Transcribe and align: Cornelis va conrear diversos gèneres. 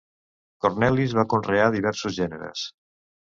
Cornelis 0.65 1.13
va 1.17 1.25
conrear 1.35 1.67
diversos 1.75 2.17
gèneres. 2.17 2.65